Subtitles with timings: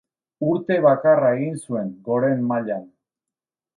[0.53, 2.89] Urte bakarra egin zuen goren mailan.